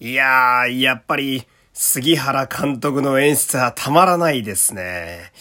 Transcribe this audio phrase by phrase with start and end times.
[0.00, 5.32] いやー、やっぱり、杉原監督の演出はたまらないですね。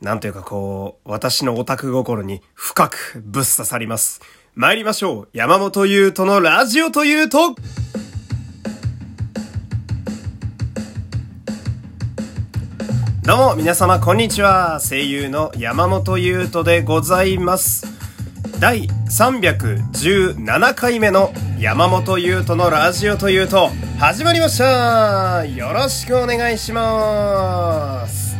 [0.00, 4.22] なんというかこう、私のオタク心に深くぶっ刺さります。
[4.54, 5.28] 参りましょう。
[5.34, 7.54] 山本優斗のラジオというと、
[13.24, 14.80] どうも皆様こんにちは。
[14.80, 17.95] 声優の山本優斗でございます。
[18.58, 23.68] 第317回目の山本優斗のラジオというと
[23.98, 28.34] 始まりましたよろしくお願いします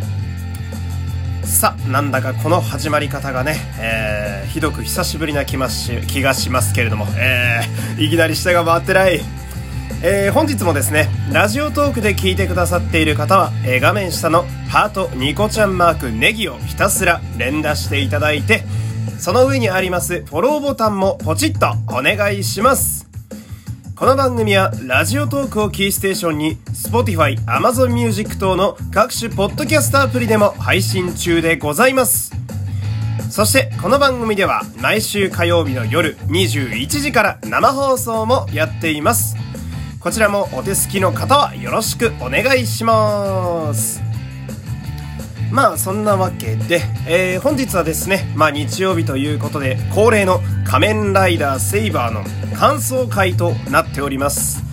[1.44, 9.20] さあ、なんだかこの始まり方がね、えー、ひどく久しぶりな気まし気がしますけれども、えー、いきなり下が回ってない。
[10.02, 18.64] えー、本日もですね、ラジオトークで聞いてくださっている方は、えー、画面下のハートニコちゃんマークネギをひたすら連打していただいて、
[19.18, 23.06] その上にありますフォローボタンもポチッとお願いします。
[23.96, 32.32] この番組はラジオトークをキーステーションに Spotify、Amazon Music 等の各種ポッドキャストアプリでも配信中でございます。
[33.30, 39.36] そしてこの番組では毎週火曜日の夜21時から生放送もやっています。
[39.98, 44.05] こちらもお手すきの方はよろしくお願いします。
[45.50, 52.24] まあそんなわけで、えー、本日はですね、まあ日曜日ということで恒例の仮面ライダーセイバーの
[52.56, 54.64] 感想会となっております。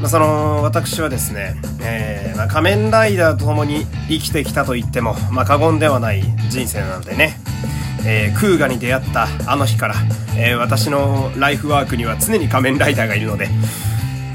[0.00, 7.36] まあ、その私はですね、えー、まあ、仮面ライダーと共に生きてきたと言っても、まあ、過言ではない人生なのでね、
[8.06, 9.94] えー、クーガに出会ったあの日から、
[10.38, 13.48] えー、私のライフワークには常に仮面ライダーがいるので、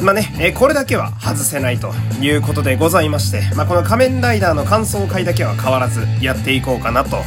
[0.01, 7.17] まあね、え、これだけは外せないということでございまして、まあ、この仮面ライダーの感想会だけは変わらずやっていこうかなと。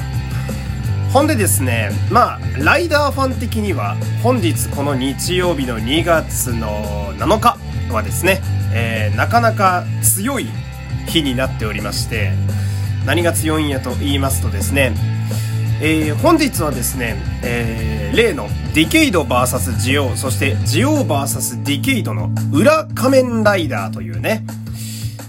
[1.12, 7.58] ほんでですね、まあ、ライダーファン的には、本日この日曜日の2月の7日
[7.92, 8.42] はですね、
[8.74, 10.46] えー、なかなか強い
[11.06, 12.33] 日になっておりまして、
[13.06, 14.92] 何が強いんやと言いますとですね、
[15.80, 24.44] えー、本日はですね、えー、例のディケイド VS ジオウ、そしてジオウ VS ディケイドの裏仮面ライダーというね、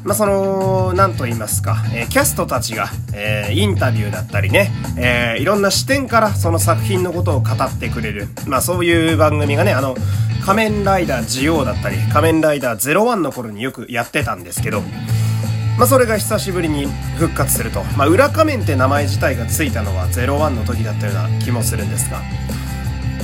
[0.03, 9.95] まあ、その、なんと言いますか、えー、キャストたちが、えー、インタビューだったりね、えー、いろんな視点からその作品のことを語ってくれる、まあ、そういう番組がね、あの、
[10.43, 14.81] 仮面ライダージオウだったり、仮面ライダー01の頃によくやってたんですけど、
[15.79, 17.85] まあ、それが久しぶりに復活すると。
[17.95, 22.22] まあ、裏仮面って名前自体がついたのは01の時だったような気もするんですが。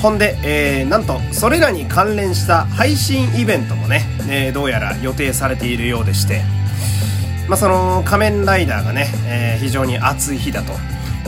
[0.02, 6.44] ほんで、えー、なんと、それらに関連した配信イベントもね、えー、どうやら予定されているようでして、
[7.50, 10.72] まあ、その仮面ライダーがね、えー、非常に熱い日だと。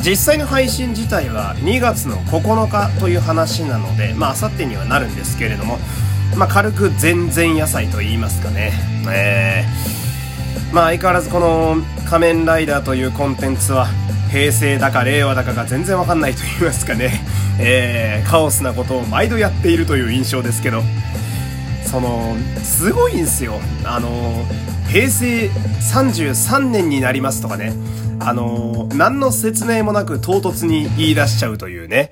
[0.02, 5.78] 実際の配信自体は2月の9日という話なので、まあ、明後日にはなるんですけれども、
[6.38, 8.72] まあ、軽く全然野菜と言いますかね。
[9.12, 10.07] えー
[10.74, 11.78] まあ相変わらずこの
[12.10, 13.88] 仮面ライダーというコンテンツは
[14.30, 17.22] 平成だか令和だかが全然わかんないと言いますかね、
[17.60, 20.84] えー、カオスなことを毎度やっているという印象ですけど、
[21.86, 23.60] その、すごいんですよ。
[23.86, 24.46] あの、
[24.90, 27.74] 平成33年になりますとかね、
[28.20, 32.12] あの、何の説明もなく唐突に言い出しちゃうというね、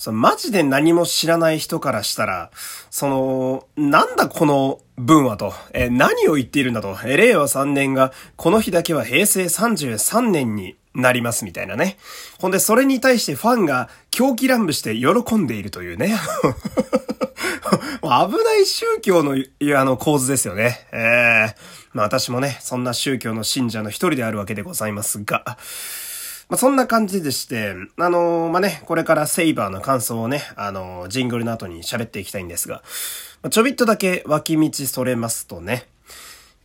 [0.00, 2.50] そのマジで何も知らない人からしたら、
[2.88, 11.98] その、なんだこの文はと、え何を言っているんだと、え令和3年がこの日だけは平成33年になりますみたいなね。
[12.38, 16.18] ほんで、それに対してファンが狂気乱舞して喜んでいるというね。
[18.00, 18.08] 危
[18.42, 19.36] ない宗教の、
[19.78, 20.88] あの、構図ですよね。
[20.92, 21.54] ええー、
[21.92, 25.58] まあ私もね、そんな宗教の信者の一人であるわけでございますが、
[26.50, 32.82] まあ、そんな感じでして、あのー、まあ、ね、これからセイバーの感想をね、あのー、ジングルの後に喋っていきたいんですが、
[33.42, 35.86] まあ、ちょびっとだけ脇道それますとね、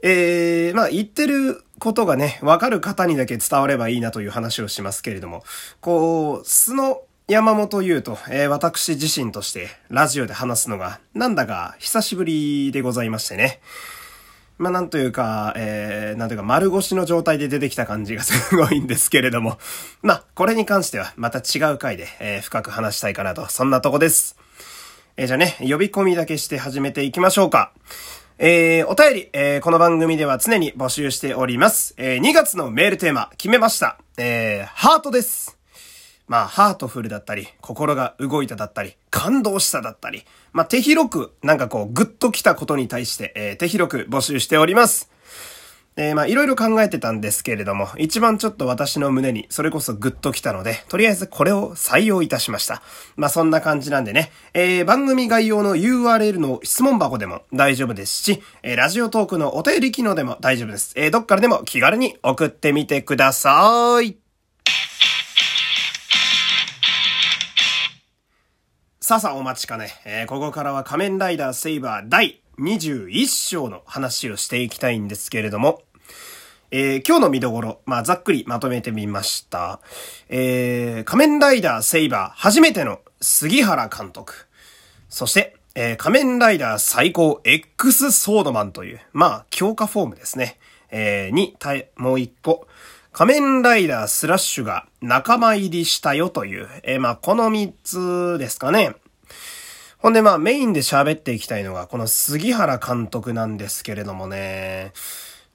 [0.01, 5.43] えー、まあ、言ってることがね、わかる方にだけ伝わればいいなという話をしますけれども、
[5.81, 13.61] こう、素の山本優と、えー、私自身としてラジオで話すのが、なんだか久しぶりでございましてね。
[14.57, 19.57] まあ、なんというか、えー、なんというか、丸腰の状態で出てきた感じが すごいんですけれども。
[20.01, 24.37] まあ、これに関しては、また違う回で、えー、深く話したいかなと、そんなとこです。
[25.17, 27.71] えー、じゃあね、呼び込みだけして始めていきましょうか。
[28.37, 31.93] えー、お便り、えー、この番組では常に募集しております。
[31.97, 33.97] えー、2月のメールテーマ、決めました。
[34.17, 35.54] えー、ハートです。
[36.27, 40.23] まあ、ハートフルだったり、心が動いただったり、感動しただったり、
[40.53, 45.11] まあ、手広く、なんかこう、グッと来たことに対して、えー、手広く募集しております。
[45.97, 52.81] えー、まあ、いろいろ考えてたんですけれども、一番ちょっと私の胸にそれこそグッときたので、とりあえずこれを採用いたしました。
[53.15, 60.91] まあ、そんな感じなんでね、えー、番組概要の URL の質問箱でも大丈夫ですし、えー、ラジオトークのお便り機能でも大丈夫です。
[60.97, 64.24] えー、どっからでも気軽に送ってみてください。
[69.05, 69.91] さあさあお待ちかね。
[70.03, 75.83] えー、ここからは仮面ライダーセイバー第21章の話をしていきたいんですけれども、
[76.71, 79.79] えー、今日の見どころ、まあ、ざっくりまとめてみました。
[80.27, 84.47] えー、仮面ライダーセイバー初めての杉原監督。
[85.07, 90.57] そして、えー、仮面ライダー最高 X ソードマンという、まあ、強化フォームですね。
[90.89, 91.55] えー、に、
[91.95, 92.67] もう一個、
[93.17, 98.93] 仮面ライダースラッシュが仲間入りしたよという、えー、まあ、この三つですかね。
[99.99, 104.91] ほんでまあメインで喋っていきたいのがこの杉原監督なんですけれどもね。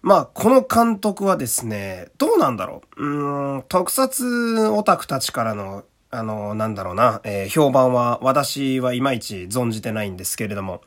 [0.01, 3.05] まあこの監督はですね、どうなんだろう。
[3.05, 10.81] うん、特撮オタクたちからのあの、なんだろうな、えー、評判は私はいまいち存じてないんですけれども、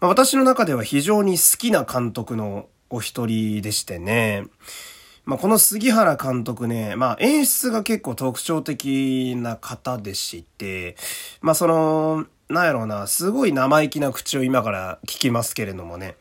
[0.00, 4.44] まあ、私の中では非常に好きな監督のお一人でしてね、
[5.24, 10.96] まあ、この杉原監督ね、まあ、演出が結構特徴的な方でして、
[11.40, 16.16] まあ、その、なんやろうな、すごい生意気な口を今から聞きますけれどもね。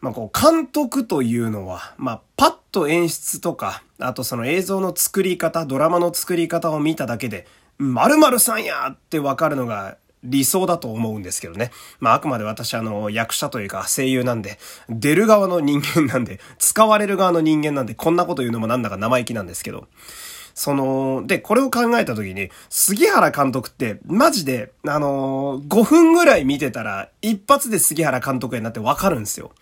[0.00, 7.46] まあ、こう、監督というのは、まあ、パッと演出とか、あとその映像の作り方、ドラマの作り方を見ただけで、
[7.78, 11.70] 〇〇さんやってわかるのが理想だと思うんですけどね。
[11.98, 14.58] まあ、あくまで私あの、役者というか声優なんで、
[14.88, 19.86] 出る側の人間なんで、使われる側の人間なんで、こんなこと言うのもなんだか生意気なんですけど。
[20.54, 29.52] その、で、これを考えた時に、杉原監督って、マジで、あのー、5分ぐらい見てたら、一発で杉原監督になってわかるんですよ。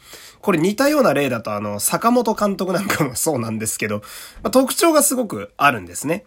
[0.40, 3.98] これ似たような例だと、あの、坂本監督なんかもそうなんですけど、
[4.42, 6.24] まあ、特徴がすごくあるんですね。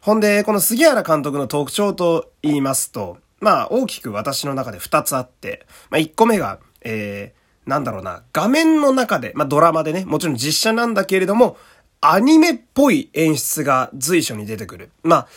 [0.00, 11.56] ほんで、この杉原監督の特徴と言いますと、まあ、大きく私の中で2つあって、まあ、1個目が、えー、なんだろうな、画面の中で、まあドラマでね、もちろん実写なんだけれども、
[12.00, 14.90] アニメっぽい演出が随所に出てくる。
[15.02, 15.28] まあ、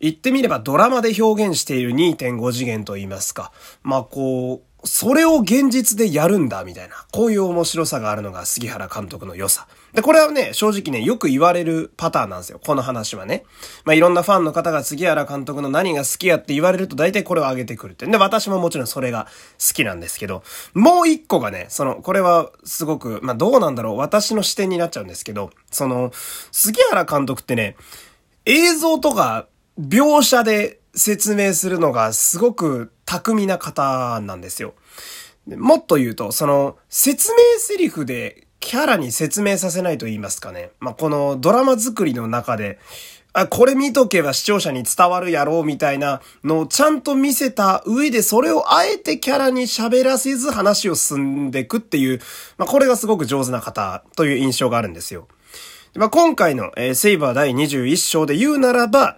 [0.00, 3.52] 言ってみればドラマで表現している2.5次元と言いますか。
[3.82, 6.94] まあ、こう、それを現実でやるんだ、みたいな。
[7.12, 9.66] こういう面白さがあるのが杉原監督の良さ。
[9.92, 12.60] で、これはね、正直ね、よく言われるパターンなんですよ。
[12.64, 13.44] この話はね。
[13.84, 18.06] まあ、いろんなファンの方が杉原監督の何が好きやって言われると大体これを上げてくるって。
[18.06, 19.26] で、私ももちろんそれが
[19.58, 20.42] 好きなんですけど、
[20.74, 23.96] もう一個がね、その、これはすごく、まあ、どうなんだろう。
[23.96, 26.12] 私の視点になっちゃうんですけど、その、
[26.52, 27.76] 杉原監督ってね、
[28.44, 29.48] 映像とか
[29.78, 34.74] 描写で説明するのがすごく巧みな方なんですよ。
[35.46, 40.70] もっと言うと、その、説明セリフでキャラに説明させないと言いますかね。
[40.80, 42.78] まあ、このドラマ作りの中で、
[43.32, 52.20] あ、これ見とけば視聴者に伝わるやろうみたいなのをちゃんと見せた上でそれをあえてキャラに喋らせず話を進んでいくっていう、
[52.56, 55.28] まあ、これがすごく上手な方という印象があるんですよ。
[55.94, 59.16] まあ、今回の、えー、セイバー第21章で言うならば、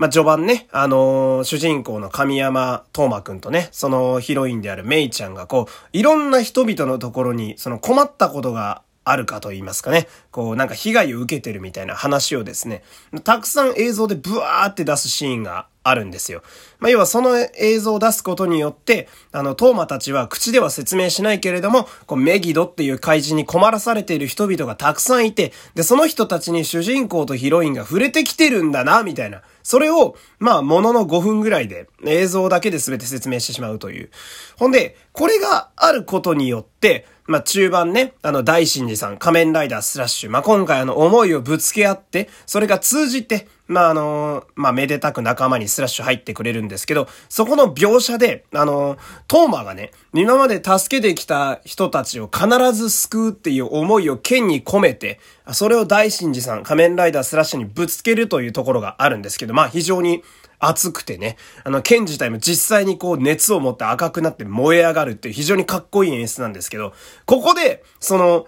[0.00, 10.08] まあ、序盤ね、あのー、主人公の神山東馬くんとね、そのヒロインであるメイちゃんがこう、いろんな人々のところに、その困ったことがあるかと言いますかね。
[10.30, 12.82] こう、なんか被害を受けてるみたいな話をですね、
[13.24, 16.42] たくさん映像でブワーって出すシーンがあるんですよ。
[16.78, 29.42] まあ、要はその映像を出すことによって、あの、トーマたちは口では説明しないけれども、こう、メギドっていう怪人に困らされている人々がたくさんいて、で、その人たちに主人公とヒロインが触れてきてるんだな、みたいな。
[29.62, 34.10] それを、まあ、ものの5分ぐらいで、映像だけで全て説明してしまうという。
[34.58, 48.98] ほんで、これがあることによって、まあ、中盤ね、あの、大神寺さん、仮面ライダースラッシュ、まあ、今回あの、思いをぶつけ合って、それが通じて、まあ、あの、まあ、めでたく仲間にスラッシュ入ってくれるんですけど、そこの描写で、あの、
[49.28, 55.20] トーマがね、今まで助けてきた人たちを必ず救うっていう思いを剣に込めて、
[55.52, 60.24] それを大神寺さん、仮面ライダースラッシュにぶつけるというところがあるんですけど、まあ、非常に、
[60.62, 66.92] 熱くてね、あの、剣自体も実際にこう熱を持って赤くなって燃え上がるっていう非常にかっこいい演出なんですけど、
[67.24, 68.46] ここで、その、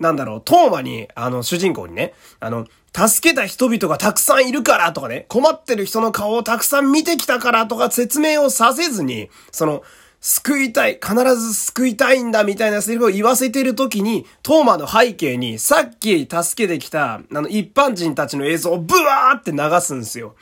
[0.00, 2.66] なんだろう、トーマに、あの、主人公にね、あの、
[2.96, 9.82] 助けた人々がたくさんいるからとかね、困ってる人の顔をたくさん見てきたからとか説明をさせずに、その、
[10.20, 20.34] 救いたい、必ず救いたいんだみたいなセリフを言わせてる時に、トーマの背景にさっき助けてきた、あの、一般人たちの映像をブワーって流すんですよ。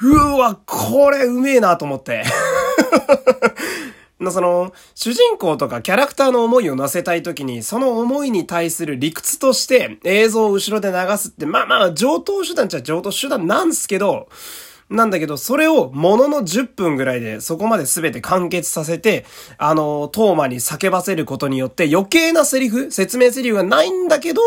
[0.00, 2.22] うわ、これうめえなと思って。
[4.20, 14.28] のその、主人公とかキャラクターの思いを乗せたいときに、その思いに対する理屈として映像を後ろで流すって、まあまあ、上等手段っちゃ上等手段なんですけど、
[14.90, 19.26] なんだけど、それをものの10分ぐらいでそこまで全て完結させて、
[19.58, 24.40] あの、トーマに叫ばせることによって余計なセリフ、説明セリフがないんだけど、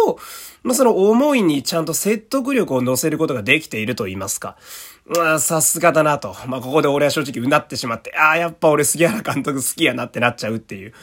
[0.64, 4.58] まあ、その思いにちゃんと説得力を乗せることができていると言いますか。
[5.06, 6.36] まあ、さすがだなと。
[6.48, 10.94] まあ、ここで俺は正直うなってしまって、ああ、やっぱ俺杉原監督好きやなってなっちゃうっていう。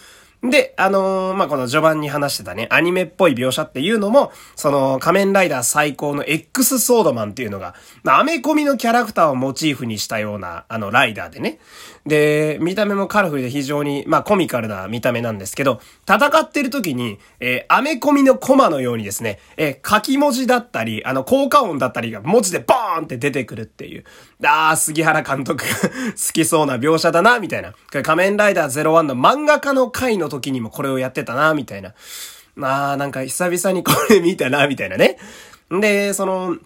[0.42, 7.74] で、あのー、まあ、この序盤に話してたね、アニメっぽい描写っていうのも、その仮面ライダー最高の X ソードマンっていうのが、
[8.06, 11.58] アメコミのキャラクターをモチーフにしたような、あの、ライダーでね。
[12.08, 24.04] で、見た目もカラフルで非常に、まあ、コミカルな見た目なんですけど、戦ってる時に、えー、アメコミのコマのようにですね、えー、書き文字だったり、あの、効果音だったりが文字でボーンって出てくるっていう。
[24.42, 25.64] あー、杉原監督
[26.16, 27.74] 好きそうな描写だな、みたいな。
[28.02, 31.94] 仮面ライダー01の漫画家の回の時にもこれをやってたな、みたいな。
[32.56, 35.18] まあ、なんか久々にこれ見たな、みたいなね。
[35.70, 36.56] で、その、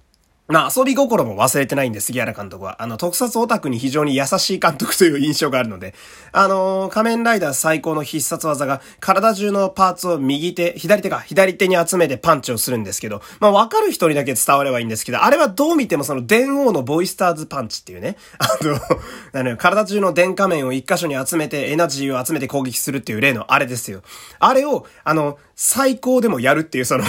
[0.49, 2.83] まあ遊び心も忘れてないんで、杉原監督は。
[2.83, 5.95] あの、特撮オタクに非常に優しい監督という印象があるので、
[6.33, 18.81] あのー、仮面ライダー最高の必殺技が、体中のパーツを右手、左手か、左手に集めてパンチをするんですけど、まあわかる人にだけ伝わればいいんですけど、あれはどう見てもその電王のボイスターズパンチっていうね、あの、
[19.33, 24.03] なの体中の電仮面を一箇所に集めて、エナジーを集めて攻撃するっていう例のあれですよ。
[24.41, 27.05] あれを、あの、最高でもやるっていうその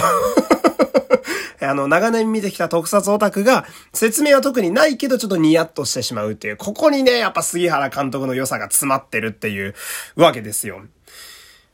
[1.60, 9.74] あの、長年見てきた特撮オタクが、説明は特にないけどちょっとニヤッとしてしまうっていう、ここにね、やっぱ杉原監督の良さが詰まってるっていう
[10.16, 10.82] わけですよ。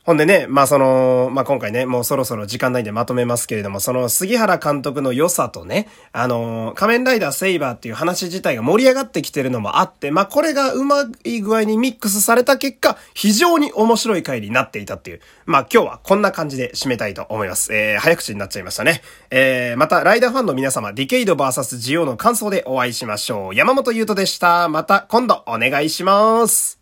[0.02, 15.21] ほんでね、まあその、まあ今回ね、もうそろそろ時間ないんでまとめますけれども、その杉原監督の良さとね、あの、仮面ライダーセイバーっていう話自体が盛り上がってきてるのもあって、まあこれがうまい具合にミックスされた結果、非常に面白い回になっていたっていう。
[15.45, 17.75] まあ今日はこんな感じで締めたいと思います。
[17.75, 19.02] えー、早口になっちゃいましたね。
[19.30, 23.54] えー、またライダーファンの皆様、ディケイド VS ジオの感想でお会いしましょう。
[23.54, 24.71] 山本優斗でした。
[24.71, 26.79] また今度お願いします。